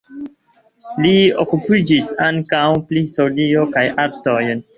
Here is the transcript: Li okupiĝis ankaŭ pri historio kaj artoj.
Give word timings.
Li 1.05 1.11
okupiĝis 1.43 2.15
ankaŭ 2.29 2.63
pri 2.89 3.05
historio 3.05 3.69
kaj 3.79 3.87
artoj. 4.07 4.43